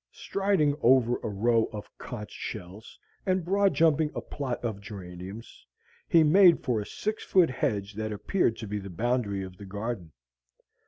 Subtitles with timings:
[0.11, 5.63] Striding over a row of conch shells and broad jumping a plot of geraniums,
[6.09, 9.65] he made for a six foot hedge that appeared to be the boundary of the
[9.67, 10.11] garden.